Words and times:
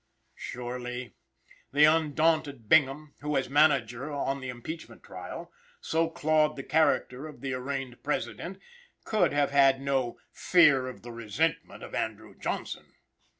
Surely, 0.33 1.13
the 1.71 1.83
undaunted 1.83 2.67
Bingham 2.67 3.13
who, 3.19 3.37
as 3.37 3.51
manager 3.51 4.11
on 4.11 4.41
the 4.41 4.49
impeachment 4.49 5.03
trial, 5.03 5.53
so 5.79 6.09
clawed 6.09 6.55
the 6.55 6.63
character 6.63 7.27
of 7.27 7.41
the 7.41 7.53
arraigned 7.53 8.01
President, 8.01 8.59
could 9.03 9.31
have 9.31 9.51
had 9.51 9.79
no 9.79 10.17
"fear 10.31 10.87
of 10.87 11.03
the 11.03 11.11
resentment 11.11 11.83
of 11.83 11.93
Andrew 11.93 12.33
Johnson." 12.33 12.93